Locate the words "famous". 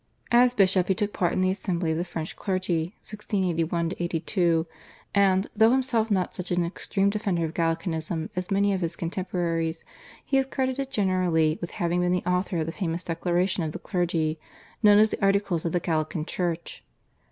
12.71-13.03